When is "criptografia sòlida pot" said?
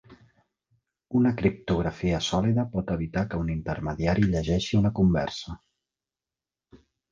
1.41-2.95